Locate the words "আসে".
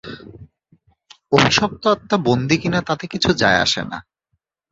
3.59-3.81